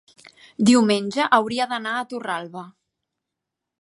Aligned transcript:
Diumenge 0.69 1.27
hauria 1.39 1.67
d'anar 1.73 1.93
a 1.99 2.07
Torralba. 2.15 2.65